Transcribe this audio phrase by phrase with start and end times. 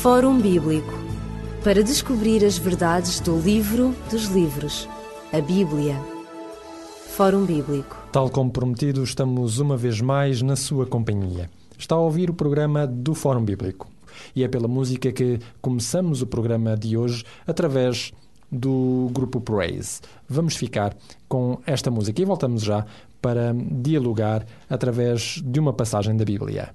[0.00, 0.92] Fórum Bíblico
[1.64, 4.88] para descobrir as verdades do livro dos livros,
[5.32, 5.96] a Bíblia.
[7.16, 7.96] Fórum Bíblico.
[8.12, 11.50] Tal como prometido, estamos uma vez mais na sua companhia.
[11.76, 13.88] Está a ouvir o programa do Fórum Bíblico.
[14.36, 18.12] E é pela música que começamos o programa de hoje através
[18.52, 20.00] do grupo Praise.
[20.28, 20.96] Vamos ficar
[21.28, 22.86] com esta música e voltamos já
[23.20, 26.72] para dialogar através de uma passagem da Bíblia.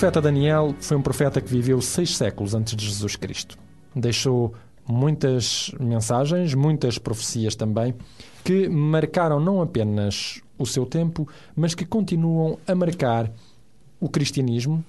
[0.00, 3.58] Profeta Daniel foi um profeta que viveu seis séculos antes de Jesus Cristo.
[3.94, 4.54] Deixou
[4.88, 7.94] muitas mensagens, muitas profecias também,
[8.42, 13.30] que marcaram não apenas o seu tempo, mas que continuam a marcar
[14.00, 14.82] o cristianismo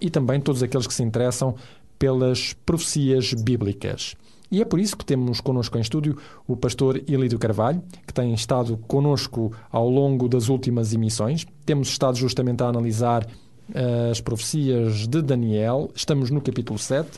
[0.00, 1.54] e também todos aqueles que se interessam
[1.98, 4.16] pelas profecias bíblicas.
[4.50, 6.16] E é por isso que temos connosco em estúdio
[6.48, 11.46] o pastor Ilídio Carvalho, que tem estado connosco ao longo das últimas emissões.
[11.66, 13.26] Temos estado justamente a analisar
[13.74, 17.08] as profecias de Daniel, estamos no capítulo 7.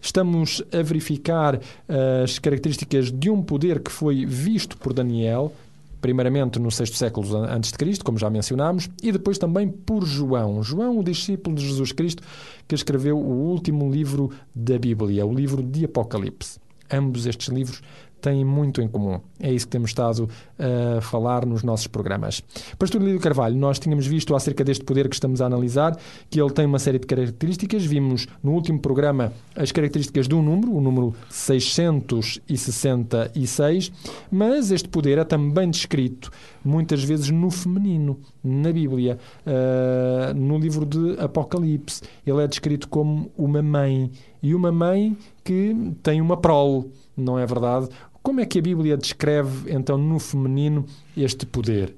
[0.00, 1.60] Estamos a verificar
[2.22, 5.52] as características de um poder que foi visto por Daniel,
[6.00, 10.62] primeiramente no sexto século antes de Cristo, como já mencionámos, e depois também por João.
[10.62, 12.22] João, o discípulo de Jesus Cristo,
[12.68, 16.60] que escreveu o último livro da Bíblia, o livro de Apocalipse.
[16.88, 17.82] Ambos estes livros
[18.26, 19.20] têm muito em comum.
[19.38, 20.28] É isso que temos estado
[20.58, 22.42] a falar nos nossos programas.
[22.76, 25.96] Pastor Lídio Carvalho, nós tínhamos visto acerca deste poder que estamos a analisar,
[26.28, 27.84] que ele tem uma série de características.
[27.84, 33.92] Vimos no último programa as características de um número, o número 666,
[34.28, 36.32] mas este poder é também descrito
[36.64, 42.02] muitas vezes no feminino, na Bíblia, uh, no livro de Apocalipse.
[42.26, 44.10] Ele é descrito como uma mãe,
[44.42, 47.88] e uma mãe que tem uma prole, não é verdade?
[48.26, 50.84] Como é que a Bíblia descreve, então, no feminino
[51.16, 51.94] este poder?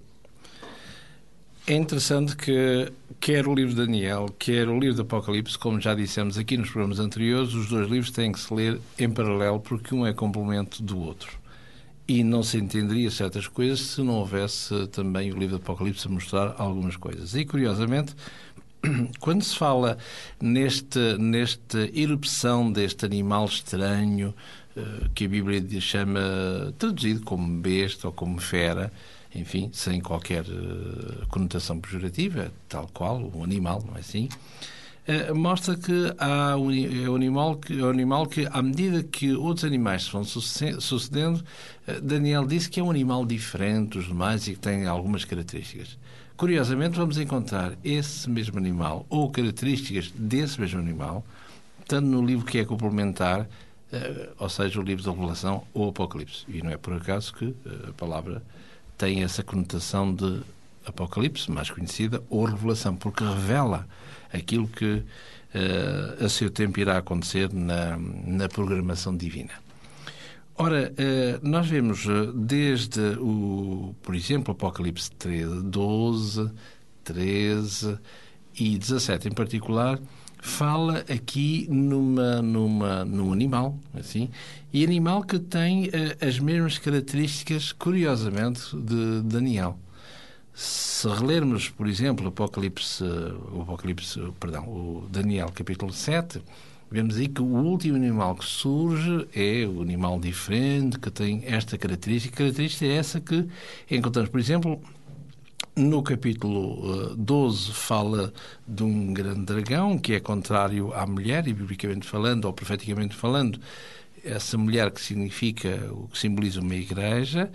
[1.66, 5.94] É interessante que, quer o livro de Daniel, quer o livro do Apocalipse, como já
[5.94, 9.94] dissemos aqui nos programas anteriores, os dois livros têm que se ler em paralelo, porque
[9.94, 11.32] um é complemento do outro.
[12.06, 16.10] E não se entenderia certas coisas se não houvesse também o livro do Apocalipse a
[16.10, 17.34] mostrar algumas coisas.
[17.34, 18.14] E, curiosamente,
[19.18, 19.96] quando se fala
[20.38, 24.34] neste, nesta erupção deste animal estranho,
[25.14, 28.92] que a Bíblia chama, traduzido como besta ou como fera,
[29.34, 34.28] enfim, sem qualquer eh, conotação pejorativa, tal qual, um animal, não é assim?
[35.06, 36.56] Eh, mostra que há é
[37.08, 41.44] um animal que, é um animal que, à medida que outros animais se vão sucedendo,
[42.02, 45.98] Daniel disse que é um animal diferente dos demais e que tem algumas características.
[46.38, 51.26] Curiosamente, vamos encontrar esse mesmo animal ou características desse mesmo animal,
[51.84, 53.48] tanto no livro que é complementar,
[54.38, 56.44] ou seja, o livro da Revelação ou Apocalipse.
[56.48, 58.42] E não é por acaso que uh, a palavra
[58.96, 60.40] tem essa conotação de
[60.84, 63.86] Apocalipse, mais conhecida, ou Revelação, porque revela
[64.32, 69.52] aquilo que uh, a seu tempo irá acontecer na, na programação divina.
[70.60, 70.92] Ora,
[71.40, 76.50] nós vemos desde o, por exemplo, Apocalipse 13, 12,
[77.04, 77.96] 13
[78.58, 80.00] e 17 em particular,
[80.40, 84.30] fala aqui numa, numa, num animal, assim,
[84.72, 85.90] e animal que tem uh,
[86.26, 89.78] as mesmas características, curiosamente, de Daniel.
[90.54, 96.42] Se relermos, por exemplo, o Apocalipse, o Apocalipse, perdão, o Daniel capítulo 7,
[96.90, 101.78] vemos aí que o último animal que surge é o animal diferente, que tem esta
[101.78, 102.36] característica.
[102.36, 103.46] Característica é essa que
[103.90, 104.80] encontramos, por exemplo,
[105.78, 108.32] no capítulo 12 eh, fala
[108.66, 113.60] de um grande dragão que é contrário à mulher, e biblicamente falando, ou profeticamente falando,
[114.24, 117.50] essa mulher que significa, o que simboliza uma igreja,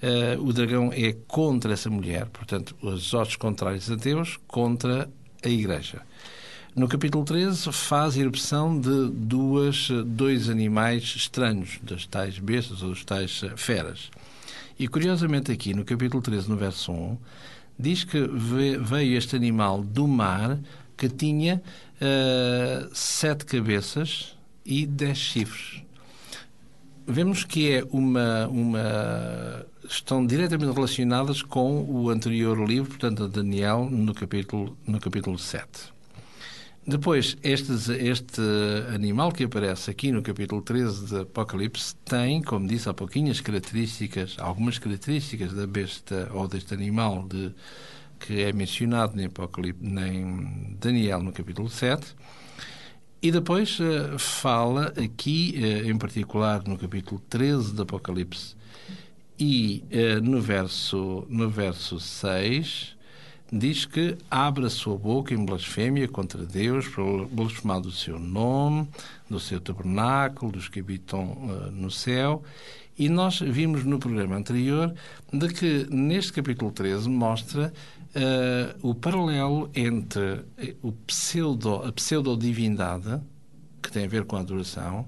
[0.00, 5.10] uh, o dragão é contra essa mulher, portanto, os ossos contrários a Deus contra
[5.44, 6.02] a igreja.
[6.74, 13.04] No capítulo 13 faz erupção de duas, dois animais estranhos, das tais bestas ou das
[13.04, 14.10] tais feras.
[14.78, 17.18] E curiosamente aqui no capítulo 13, no verso 1,
[17.78, 20.58] diz que veio este animal do mar
[20.96, 21.62] que tinha
[21.96, 25.82] uh, sete cabeças e dez chifres.
[27.06, 34.12] Vemos que é uma, uma estão diretamente relacionadas com o anterior livro, portanto, Daniel, no
[34.12, 35.95] capítulo, no capítulo 7.
[36.88, 38.40] Depois, este, este
[38.94, 43.40] animal que aparece aqui no capítulo 13 de Apocalipse tem, como disse há pouquinho, as
[43.40, 47.52] características, algumas características da besta ou deste animal de,
[48.20, 52.06] que é mencionado em, Apocalipse, em Daniel no capítulo 7.
[53.20, 58.54] E depois uh, fala aqui, uh, em particular no capítulo 13 de Apocalipse
[59.36, 62.95] e uh, no, verso, no verso 6,
[63.50, 66.86] diz que abre a sua boca em blasfémia contra Deus,
[67.30, 68.88] blasfemar do seu nome,
[69.28, 72.42] do seu tabernáculo, dos que habitam uh, no céu.
[72.98, 74.94] E nós vimos no programa anterior
[75.32, 77.72] de que neste capítulo 13 mostra
[78.14, 83.20] uh, o paralelo entre eh, o pseudo, a pseudo-divindade,
[83.82, 85.06] que tem a ver com a adoração,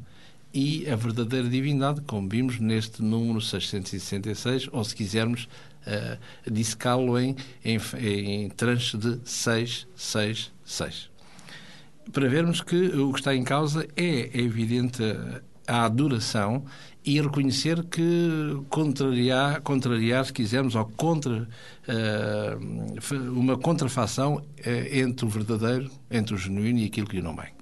[0.53, 5.49] e a verdadeira divindade, como vimos neste número 666, ou se quisermos,
[5.87, 11.11] uh, dissecá-lo em, em, em tranche de 666.
[12.13, 15.03] Para vermos que o que está em causa é, é evidente
[15.67, 16.65] a adoração
[17.05, 21.49] e reconhecer que contrariar, contrariar se quisermos, ou contra
[21.89, 24.43] uh, uma contrafação uh,
[24.91, 27.58] entre o verdadeiro, entre o genuíno e aquilo que não vem.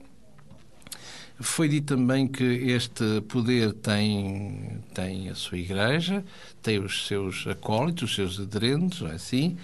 [1.38, 6.24] Foi dito também que este poder tem, tem a sua igreja,
[6.62, 9.58] tem os seus acólitos, os seus aderentes, não é assim?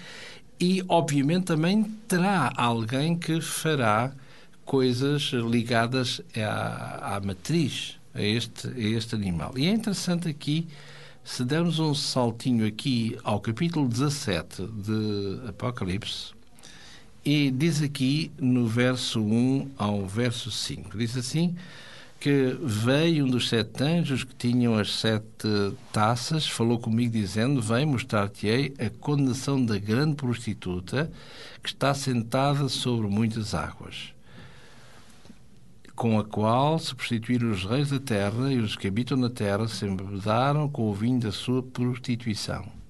[0.60, 4.12] E, obviamente, também terá alguém que fará
[4.64, 9.54] coisas ligadas à, à matriz, a este, a este animal.
[9.56, 10.68] E é interessante aqui,
[11.24, 16.34] se dermos um saltinho aqui ao capítulo 17 de Apocalipse,
[17.24, 21.56] e diz aqui no verso 1 ao verso 5, diz assim
[22.18, 27.84] que veio um dos sete anjos que tinham as sete taças, falou comigo dizendo, vem
[27.84, 31.10] mostrar-te-ei a condenação da grande prostituta
[31.60, 34.14] que está sentada sobre muitas águas,
[35.96, 39.66] com a qual se prostituíram os reis da terra e os que habitam na terra
[39.66, 42.81] se embebedaram com o vinho da sua prostituição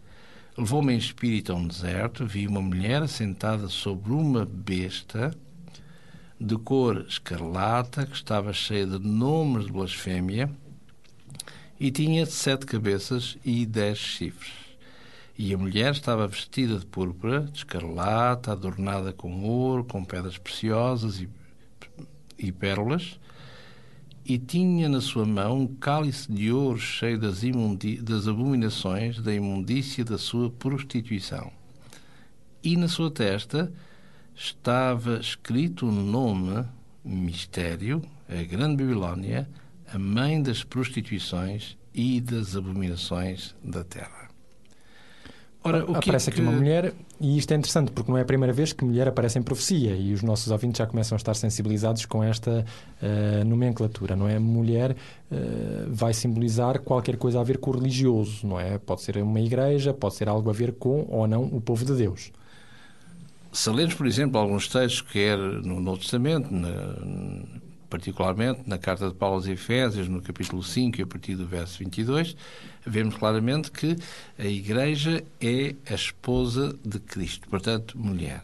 [0.56, 5.34] Levou-me em espírito a um deserto, vi uma mulher sentada sobre uma besta
[6.38, 10.50] de cor escarlata, que estava cheia de nomes de blasfémia,
[11.80, 14.52] e tinha sete cabeças e dez chifres.
[15.38, 21.18] E a mulher estava vestida de púrpura, de escarlata, adornada com ouro, com pedras preciosas
[21.18, 21.30] e,
[22.38, 23.18] e pérolas,
[24.24, 27.40] e tinha na sua mão um cálice de ouro cheio das,
[28.02, 31.52] das abominações da imundícia da sua prostituição.
[32.62, 33.72] E na sua testa
[34.34, 36.64] estava escrito o nome
[37.04, 39.48] mistério, a Grande Babilónia,
[39.92, 44.31] a mãe das prostituições e das abominações da terra.
[45.64, 46.40] Ora, o aparece que...
[46.40, 49.06] aqui uma mulher, e isto é interessante porque não é a primeira vez que mulher
[49.06, 52.64] aparece em profecia e os nossos ouvintes já começam a estar sensibilizados com esta
[53.00, 54.40] uh, nomenclatura, não é?
[54.40, 55.36] Mulher uh,
[55.88, 58.76] vai simbolizar qualquer coisa a ver com o religioso, não é?
[58.76, 61.94] Pode ser uma igreja, pode ser algo a ver com ou não o povo de
[61.94, 62.32] Deus.
[63.52, 66.96] Se lermos, por exemplo, alguns textos, quer no Novo Testamento, na,
[67.92, 71.78] particularmente na carta de Paulo aos Efésios, no capítulo 5 e a partir do verso
[71.78, 72.34] 22,
[72.86, 73.98] vemos claramente que
[74.38, 78.42] a Igreja é a esposa de Cristo, portanto, mulher.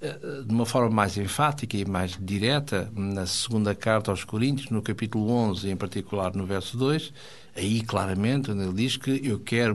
[0.00, 4.80] Eh, de uma forma mais enfática e mais direta, na segunda carta aos Coríntios, no
[4.80, 7.12] capítulo 11, em particular no verso 2,
[7.56, 9.74] aí claramente, onde ele diz que eu quero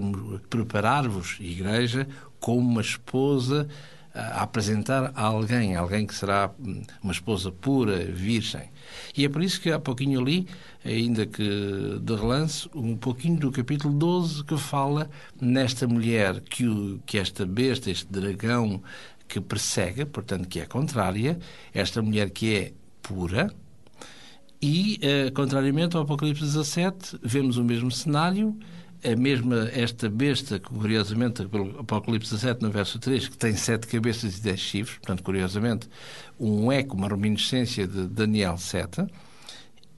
[0.50, 2.08] preparar-vos, Igreja,
[2.40, 3.68] como uma esposa
[4.14, 8.70] a apresentar a alguém, alguém que será hum, uma esposa pura, virgem.
[9.16, 10.48] E é por isso que há pouquinho ali,
[10.84, 17.00] ainda que de relance, um pouquinho do capítulo 12 que fala nesta mulher que, o,
[17.06, 18.82] que esta besta, este dragão
[19.28, 21.40] que persegue, portanto que é contrária,
[21.74, 23.50] esta mulher que é pura,
[24.62, 28.56] e, eh, contrariamente ao Apocalipse 17, vemos o mesmo cenário,
[29.04, 31.42] a mesma, esta besta, curiosamente,
[31.80, 35.90] Apocalipse 17, no verso 3, que tem sete cabeças e dez chifres, portanto, curiosamente,
[36.40, 39.08] um eco, uma reminiscência de Daniel 7,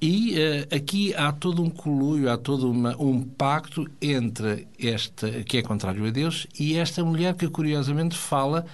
[0.01, 5.57] e uh, aqui há todo um colúio, há todo uma, um pacto entre esta, que
[5.57, 8.65] é contrário a Deus, e esta mulher que, curiosamente, fala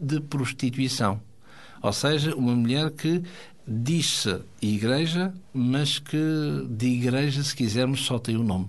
[0.00, 1.20] de prostituição.
[1.82, 3.22] Ou seja, uma mulher que
[3.66, 6.18] diz-se igreja, mas que
[6.68, 8.68] de igreja, se quisermos, só tem o nome.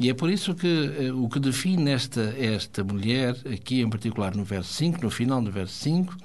[0.00, 4.34] E é por isso que uh, o que define esta, esta mulher, aqui em particular
[4.34, 6.16] no verso 5, no final do verso 5,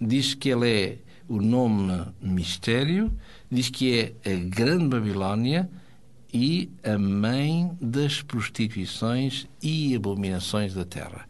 [0.00, 0.98] diz que ela é
[1.28, 3.12] o nome mistério,
[3.50, 5.68] diz que é a Grande Babilónia
[6.32, 11.26] e a mãe das prostituições e abominações da terra.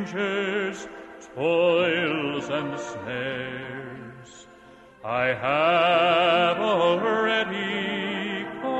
[0.05, 0.87] Dangers,
[1.35, 4.47] toils and snares.
[5.03, 8.73] I have already come.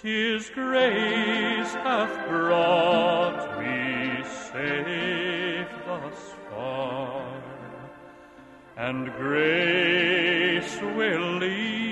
[0.00, 7.42] Tis grace hath brought me safe thus far,
[8.76, 11.85] and grace will lead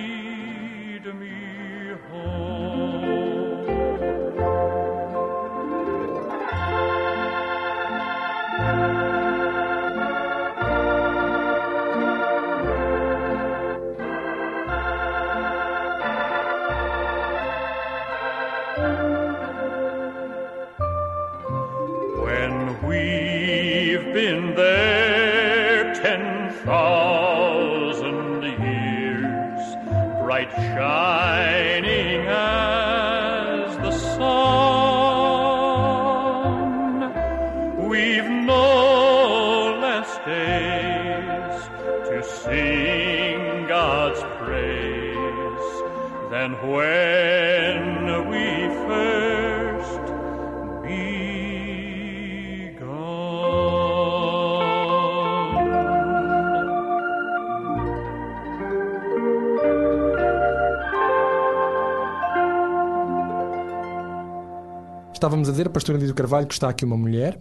[65.65, 67.39] estávamos a dizer, pastor Andido Carvalho, que está aqui uma mulher,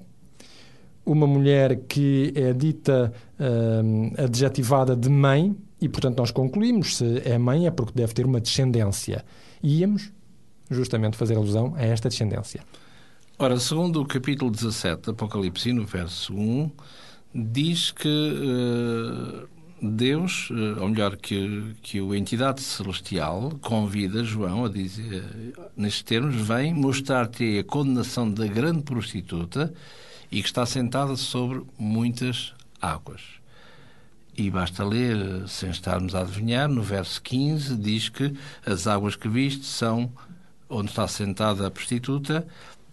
[1.06, 3.14] uma mulher que é dita
[3.84, 8.26] hum, adjetivada de mãe, e portanto nós concluímos se é mãe é porque deve ter
[8.26, 9.26] uma descendência.
[9.62, 10.12] E íamos
[10.70, 12.62] justamente fazer alusão a esta descendência.
[13.38, 16.72] Ora, segundo o capítulo 17 do Apocalipse, no verso 1,
[17.34, 19.48] diz que uh,
[19.86, 25.26] Deus, uh, ou melhor, que, que a entidade celestial convida João a dizer,
[25.76, 29.74] nestes termos, vem mostrar-te a condenação da grande prostituta
[30.32, 33.22] e que está sentada sobre muitas águas.
[34.38, 38.34] E basta ler, sem estarmos a adivinhar, no verso 15 diz que
[38.66, 40.10] as águas que viste são
[40.70, 42.48] onde está sentada a prostituta,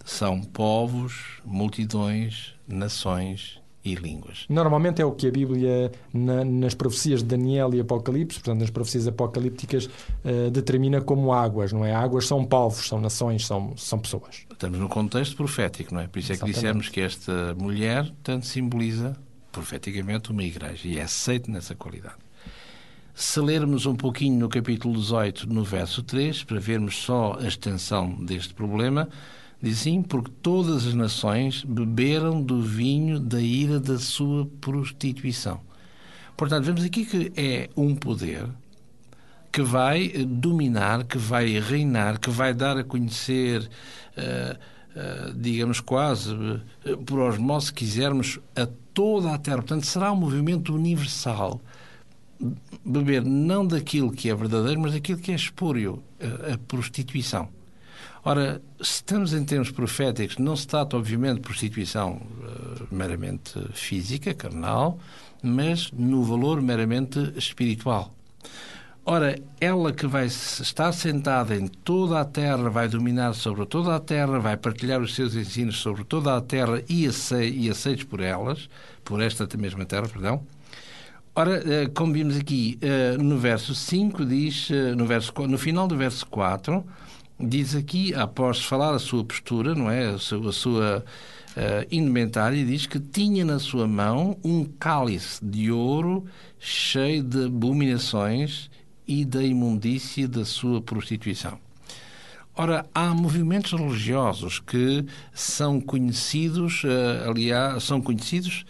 [0.04, 4.44] são povos, multidões, nações e línguas.
[4.48, 8.70] Normalmente é o que a Bíblia, na, nas profecias de Daniel e Apocalipse, portanto, nas
[8.70, 11.94] profecias apocalípticas, uh, determina como águas, não é?
[11.94, 14.46] Águas são povos, são nações, são, são pessoas.
[14.50, 16.08] Estamos no contexto profético, não é?
[16.08, 19.16] Por isso é que dissemos que esta mulher tanto simboliza
[19.50, 22.16] profeticamente uma igreja e é aceito nessa qualidade.
[23.14, 28.14] Se lermos um pouquinho no capítulo 18, no verso 3, para vermos só a extensão
[28.24, 29.08] deste problema,
[29.62, 35.60] diz assim: Porque todas as nações beberam do vinho da ira da sua prostituição.
[36.36, 38.48] Portanto, vemos aqui que é um poder
[39.52, 43.68] que vai dominar, que vai reinar, que vai dar a conhecer,
[44.16, 44.56] uh,
[44.96, 49.58] uh, digamos quase, uh, por osmose, se quisermos, a toda a Terra.
[49.58, 51.60] Portanto, será um movimento universal.
[52.84, 56.02] Beber não daquilo que é verdadeiro, mas daquilo que é espúrio,
[56.50, 57.50] a prostituição.
[58.22, 64.34] Ora, se estamos em termos proféticos, não se trata, obviamente, de prostituição uh, meramente física,
[64.34, 64.98] carnal,
[65.42, 68.14] mas no valor meramente espiritual.
[69.06, 73.98] Ora, ela que vai estar sentada em toda a terra, vai dominar sobre toda a
[73.98, 78.68] terra, vai partilhar os seus ensinos sobre toda a terra e, aceitos por elas,
[79.02, 80.42] por esta mesma terra, perdão.
[81.34, 85.96] Ora, eh, como vimos aqui eh, no verso 5, diz, no, verso, no final do
[85.96, 86.84] verso 4,
[87.40, 90.10] diz aqui, após falar a sua postura, não é?
[90.10, 91.04] A sua, a sua
[91.56, 96.24] uh, indumentária, diz que tinha na sua mão um cálice de ouro
[96.58, 98.70] cheio de abominações
[99.06, 101.58] e da imundícia da sua prostituição.
[102.54, 108.64] Ora, há movimentos religiosos que são conhecidos, uh, aliás, são conhecidos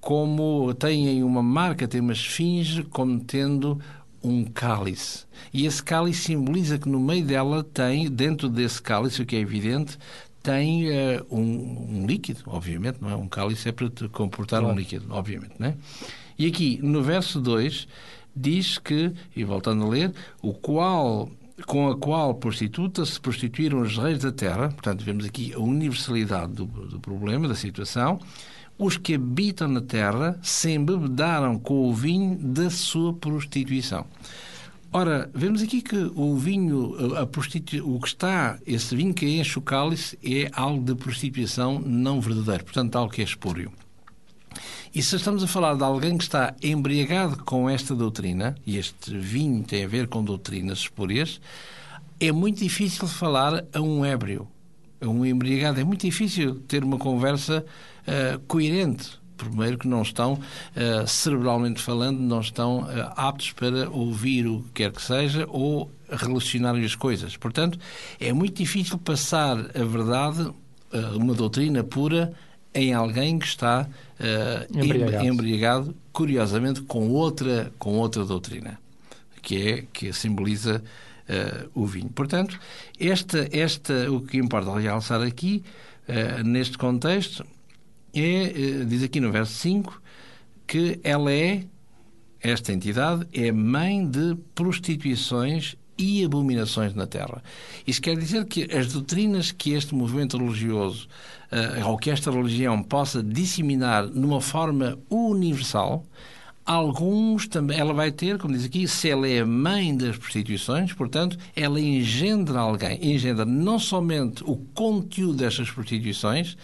[0.00, 3.80] como têm uma marca, têm uma esfinge como tendo
[4.22, 5.24] um cálice.
[5.52, 9.40] E esse cálice simboliza que no meio dela tem, dentro desse cálice, o que é
[9.40, 9.98] evidente,
[10.42, 13.14] tem uh, um, um, líquido, obviamente, não é?
[13.14, 14.74] Um cálice é para comportar claro.
[14.74, 15.76] um líquido, obviamente, não é?
[16.38, 17.86] E aqui, no verso 2,
[18.34, 21.30] diz que, e voltando a ler, o qual
[21.66, 26.52] com a qual prostituta se prostituíram os reis da terra, portanto, vemos aqui a universalidade
[26.52, 28.18] do, do problema, da situação,
[28.78, 34.06] os que habitam na terra se embebedaram com o vinho da sua prostituição.
[34.94, 37.82] Ora, vemos aqui que o vinho, a prostitu...
[37.88, 42.64] o que está, esse vinho que enche o cálice é algo de prostituição não verdadeiro,
[42.64, 43.72] portanto, algo que é espúrio.
[44.94, 49.16] E se estamos a falar de alguém que está embriagado com esta doutrina, e este
[49.16, 51.40] vinho tem a ver com doutrinas espúrias,
[52.20, 54.46] é muito difícil falar a um ébrio,
[55.08, 55.80] um embriagado.
[55.80, 57.64] É muito difícil ter uma conversa
[58.06, 59.20] uh, coerente.
[59.36, 64.84] Primeiro que não estão, uh, cerebralmente falando, não estão uh, aptos para ouvir o que
[64.84, 67.36] quer que seja ou relacionar as coisas.
[67.36, 67.78] Portanto,
[68.20, 70.50] é muito difícil passar a verdade,
[71.14, 72.34] uma doutrina pura,
[72.74, 73.88] em alguém que está
[74.70, 75.26] embriagado.
[75.26, 75.96] embriagado.
[76.12, 78.78] curiosamente, com outra, com outra doutrina,
[79.40, 80.84] que é que simboliza
[81.32, 82.10] uh, o vinho.
[82.10, 82.58] Portanto,
[82.98, 85.62] esta, esta, o que importa realçar aqui,
[86.08, 87.44] uh, neste contexto,
[88.14, 90.02] é, diz aqui no verso 5,
[90.66, 91.64] que ela é,
[92.40, 97.42] esta entidade, é mãe de prostituições e abominações na Terra.
[97.86, 101.08] Isso quer dizer que as doutrinas que este movimento religioso
[101.86, 106.04] ou que esta religião possa disseminar numa forma universal,
[106.64, 111.36] alguns também ela vai ter, como diz aqui, se ela é mãe das prostituições, portanto,
[111.54, 116.56] ela engendra alguém, engendra não somente o conteúdo destas prostituições,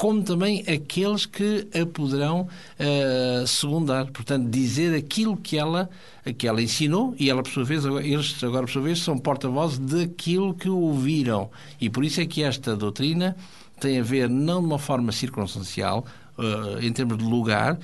[0.00, 5.90] como também aqueles que a poderão uh, secundar, portanto, dizer aquilo que ela,
[6.38, 9.78] que ela ensinou e ela, por sua vez, eles agora, por sua vez, são porta-vozes
[9.78, 11.50] daquilo que ouviram.
[11.78, 13.36] E por isso é que esta doutrina
[13.78, 16.06] tem a ver não de uma forma circunstancial,
[16.38, 17.78] uh, em termos de lugar,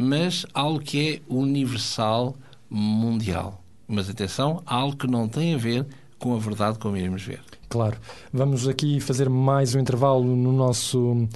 [0.00, 2.34] mas algo que é universal,
[2.70, 3.62] mundial.
[3.86, 5.86] Mas atenção, algo que não tem a ver
[6.18, 7.42] com a verdade como iremos ver.
[7.68, 7.98] Claro.
[8.32, 11.28] Vamos aqui fazer mais um intervalo no nosso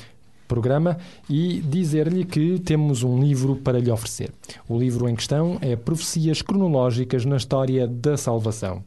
[0.49, 0.97] programa
[1.29, 4.33] e dizer-lhe que temos um livro para lhe oferecer.
[4.67, 8.83] O livro em questão é Profecias Cronológicas na História da Salvação.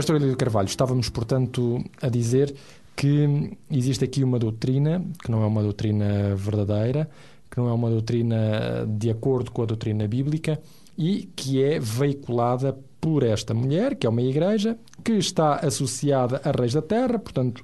[0.00, 2.54] Pastor Elídio Carvalho, estávamos, portanto, a dizer
[2.96, 7.06] que existe aqui uma doutrina, que não é uma doutrina verdadeira,
[7.50, 10.58] que não é uma doutrina de acordo com a doutrina bíblica
[10.96, 16.50] e que é veiculada por esta mulher, que é uma igreja, que está associada a
[16.50, 17.62] reis da terra, portanto,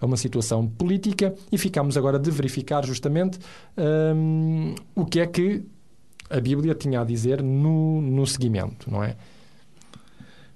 [0.00, 3.38] a, uma situação política, e ficamos agora de verificar justamente
[3.76, 5.62] um, o que é que
[6.30, 9.16] a Bíblia tinha a dizer no, no seguimento, não é?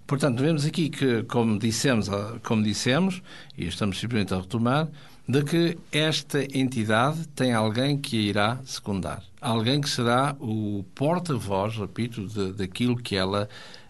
[0.06, 2.08] Portanto, vemos aqui que, como dissemos,
[2.44, 3.22] como dissemos,
[3.58, 4.88] e estamos simplesmente a retomar,
[5.28, 9.22] de que esta entidade tem alguém que a irá secundar.
[9.40, 13.48] Alguém que será o porta-voz, repito, de, daquilo que ela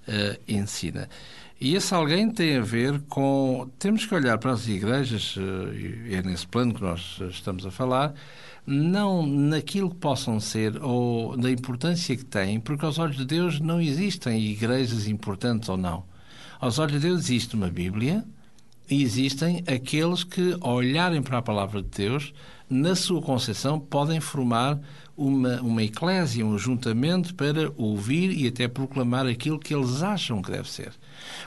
[0.09, 1.09] uh, ensina.
[1.59, 3.71] E esse alguém tem a ver com.
[3.79, 5.37] Temos que olhar para as igrejas,
[6.07, 8.13] e é nesse plano que nós estamos a falar,
[8.67, 13.59] não naquilo que possam ser ou na importância que têm, porque aos olhos de Deus
[13.59, 16.05] não existem igrejas importantes ou não.
[16.61, 18.23] Aos olhos de Deus existe uma Bíblia
[18.91, 22.33] existem aqueles que, ao olharem para a palavra de Deus,
[22.69, 24.81] na sua concepção, podem formar
[25.17, 30.51] uma, uma eclésia, um ajuntamento para ouvir e até proclamar aquilo que eles acham que
[30.51, 30.93] deve ser.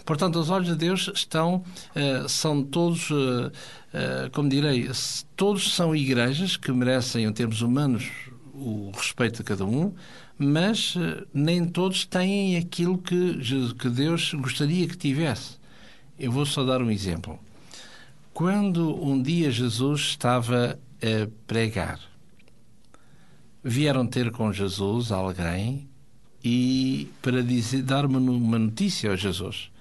[0.06, 1.64] Portanto, aos olhos de Deus estão,
[1.96, 4.90] uh, são todos, uh, uh, como direi,
[5.36, 8.10] todos são igrejas que merecem, em termos humanos,
[8.54, 9.94] o respeito de cada um,
[10.38, 10.96] mas
[11.34, 13.40] nem todos têm aquilo que,
[13.78, 15.59] que Deus gostaria que tivesse.
[16.20, 17.40] Eu vou só dar um exemplo.
[18.34, 21.98] Quando um dia Jesus estava a pregar,
[23.64, 25.88] vieram ter com Jesus alguém
[26.44, 29.72] e para dizer, dar uma, uma notícia a Jesus.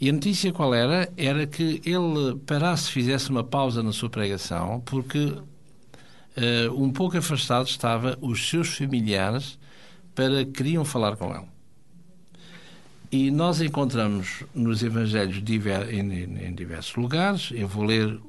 [0.00, 1.12] E a notícia qual era?
[1.16, 5.44] Era que ele parasse, fizesse uma pausa na sua pregação, porque uh,
[6.76, 9.58] um pouco afastado estava os seus familiares
[10.14, 11.53] para queriam falar com ele.
[13.16, 17.52] E nós encontramos nos Evangelhos em, diversos lugares.
[17.54, 18.20] Eu vou ler uh,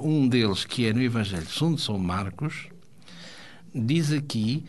[0.00, 2.68] um deles, que é no Evangelho segundo São Marcos.
[3.74, 4.64] Diz aqui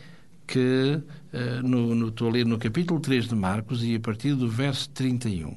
[0.48, 0.98] que,
[1.32, 4.50] uh, no, no, estou a ler no capítulo 3 de Marcos e a partir do
[4.50, 5.54] verso 31.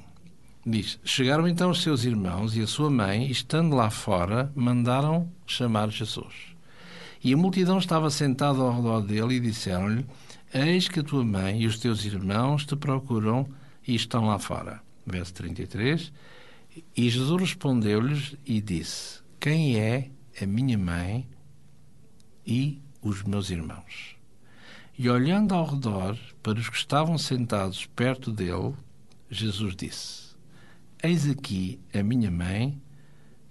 [0.63, 5.31] Diz: Chegaram então os seus irmãos e a sua mãe, e estando lá fora, mandaram
[5.47, 6.35] chamar Jesus.
[7.23, 10.05] E a multidão estava sentada ao redor dele e disseram-lhe:
[10.53, 13.47] Eis que a tua mãe e os teus irmãos te procuram
[13.85, 14.81] e estão lá fora.
[15.05, 16.11] Verso 33.
[16.95, 20.09] E Jesus respondeu-lhes e disse: Quem é
[20.41, 21.27] a minha mãe
[22.45, 24.15] e os meus irmãos?
[24.97, 28.73] E olhando ao redor para os que estavam sentados perto dele,
[29.29, 30.35] Jesus disse:
[31.03, 32.81] Eis aqui a minha mãe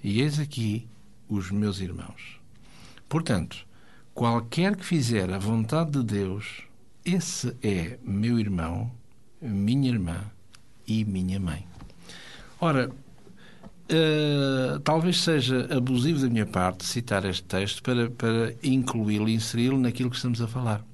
[0.03, 0.89] e eis aqui
[1.29, 2.41] os meus irmãos.
[3.09, 3.67] Portanto,
[4.15, 6.66] qualquer que fizer a vontade de Deus,
[7.07, 8.91] esse é meu irmão,
[9.41, 10.25] minha irmã
[10.89, 11.65] e minha mãe.
[12.61, 19.35] Ora, uh, talvez seja abusivo da minha parte citar este texto para, para incluí-lo e
[19.35, 20.85] inseri-lo naquilo que estamos a falar.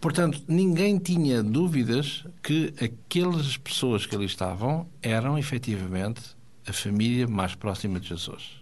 [0.00, 6.20] Portanto, ninguém tinha dúvidas que aquelas pessoas que ali estavam eram efetivamente
[6.64, 8.57] a família mais próxima de Jesus.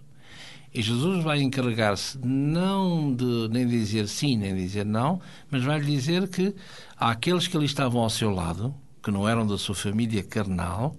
[0.77, 5.87] E Jesus vai encarregar-se não de nem dizer sim, nem dizer não, mas vai lhe
[5.87, 6.55] dizer que
[6.99, 10.95] àqueles que ali estavam ao seu lado, que não eram da sua família carnal,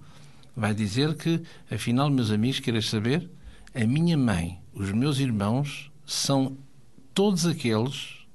[0.56, 3.30] vai dizer que, afinal, meus amigos, queres saber?
[3.76, 6.58] A minha mãe, os meus irmãos, são
[7.14, 8.26] todos aqueles,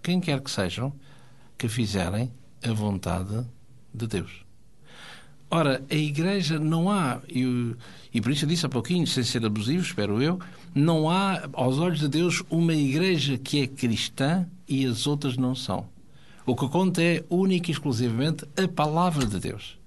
[0.00, 0.94] quem quer que sejam,
[1.58, 2.30] que fizerem
[2.62, 3.44] a vontade
[3.92, 4.41] de Deus.
[5.54, 7.76] Ora, a Igreja não há, e,
[8.14, 10.38] e por isso eu disse há pouquinho, sem ser abusivo, espero eu,
[10.74, 15.54] não há, aos olhos de Deus, uma Igreja que é cristã e as outras não
[15.54, 15.86] são.
[16.46, 19.78] O que conta é única e exclusivamente a palavra de Deus.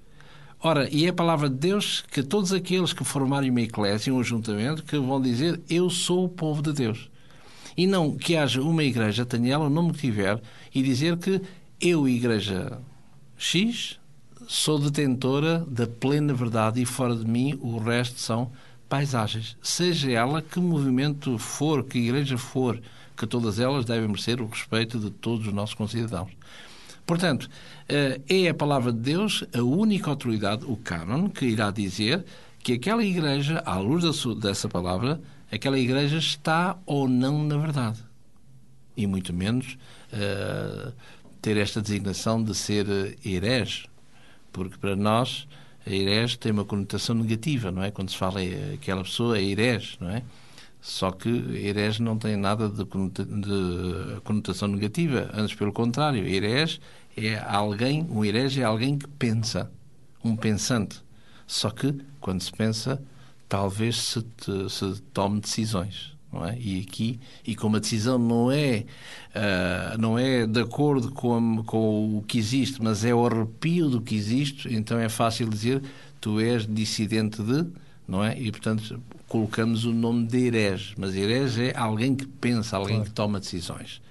[0.59, 4.19] Ora, e é a palavra de Deus que todos aqueles que formarem uma eclésia, um
[4.19, 7.09] ajuntamento, que vão dizer eu sou o povo de Deus.
[7.75, 10.39] E não que haja uma igreja, tenha ela o nome que tiver,
[10.75, 11.41] e dizer que
[11.81, 12.79] eu, igreja
[13.35, 13.99] X,
[14.47, 18.51] sou detentora da plena verdade e fora de mim o resto são
[18.87, 19.57] paisagens.
[19.61, 22.81] Seja ela que movimento for, que igreja for,
[23.15, 26.31] que todas elas devem merecer o respeito de todos os nossos concidadãos.
[27.05, 27.49] Portanto,
[27.87, 32.25] eh, é a palavra de Deus a única autoridade, o cânon, que irá dizer
[32.59, 34.03] que aquela igreja, à luz
[34.37, 37.99] dessa palavra, aquela igreja está ou não na verdade.
[38.97, 39.77] E muito menos
[40.13, 40.91] uh,
[41.41, 42.87] ter esta designação de ser
[43.23, 43.85] herege,
[44.55, 45.47] porque para nós
[45.85, 47.91] a herege tem uma conotação negativa, não é?
[47.91, 48.39] Quando se fala
[48.73, 50.23] aquela pessoa é herege, não é?
[50.81, 52.85] Só que herege não tem nada de,
[54.23, 56.79] conotação negativa, antes pelo contrário, herege
[57.17, 59.71] é alguém, um herege é alguém que pensa,
[60.23, 61.03] um pensante.
[61.47, 63.01] Só que, quando se pensa,
[63.49, 66.14] talvez se, te, se tome decisões.
[66.43, 66.57] É?
[66.59, 68.85] E aqui, e como a decisão não é,
[69.35, 74.01] uh, não é de acordo com, com o que existe, mas é o arrepio do
[74.01, 75.81] que existe, então é fácil dizer
[76.19, 77.65] tu és dissidente de,
[78.07, 78.37] não é?
[78.37, 80.95] E, portanto, colocamos o nome de herege.
[80.97, 83.09] Mas herege é alguém que pensa, alguém claro.
[83.09, 84.01] que toma decisões.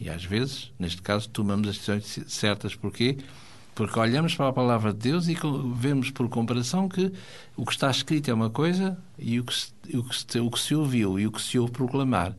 [0.00, 2.74] E às vezes, neste caso, tomamos as decisões certas.
[2.74, 3.14] Porquê?
[3.14, 3.47] Porque
[3.96, 5.36] olhamos para a palavra de Deus e
[5.74, 7.12] vemos por comparação que
[7.56, 10.50] o que está escrito é uma coisa e o que se, o que se, o
[10.50, 12.34] que se ouviu e o que se ouve proclamar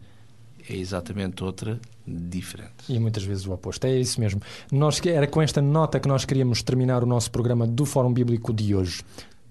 [0.70, 2.74] é exatamente outra diferente.
[2.88, 3.86] E muitas vezes o oposto.
[3.86, 4.42] É isso mesmo.
[4.72, 8.54] Nós, era com esta nota que nós queríamos terminar o nosso programa do Fórum Bíblico
[8.54, 9.02] de hoje.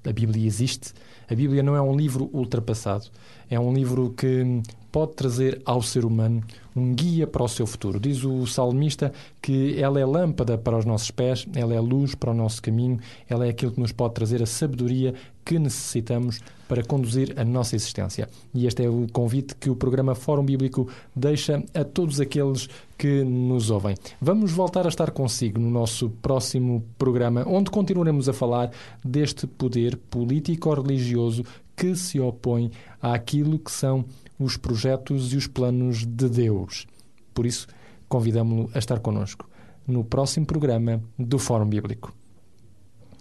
[0.09, 0.93] A Bíblia existe.
[1.31, 3.07] A Bíblia não é um livro ultrapassado.
[3.51, 6.43] É um livro que pode trazer ao ser humano
[6.75, 8.01] um guia para o seu futuro.
[8.01, 12.31] Diz o salmista que ela é lâmpada para os nossos pés, ela é luz para
[12.31, 16.83] o nosso caminho, ela é aquilo que nos pode trazer a sabedoria que necessitamos para
[16.83, 18.29] conduzir a nossa existência.
[18.55, 22.69] E este é o convite que o programa Fórum Bíblico deixa a todos aqueles
[22.99, 23.97] que nos ouvem.
[24.21, 28.73] Vamos voltar a estar consigo no nosso próximo programa, onde continuaremos a falar
[29.05, 31.45] deste poder político-religioso
[31.77, 34.05] que se opõe àquilo que são
[34.37, 36.89] os projetos e os planos de Deus.
[37.33, 37.69] Por isso,
[38.09, 39.49] convidamos-lo a estar connosco
[39.87, 42.13] no próximo programa do Fórum Bíblico.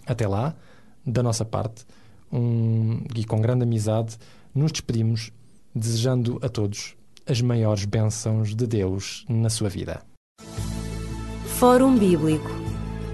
[0.04, 0.56] Até lá,
[1.06, 1.86] da nossa parte,
[2.32, 4.18] um, e com grande amizade,
[4.52, 5.30] nos despedimos,
[5.72, 6.97] desejando a todos
[7.28, 10.00] as maiores bênçãos de Deus na sua vida.
[11.58, 12.50] Fórum Bíblico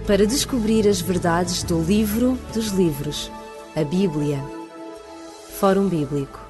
[0.06, 3.32] para descobrir as verdades do livro dos livros,
[3.74, 4.38] a Bíblia.
[5.58, 6.43] Fórum Bíblico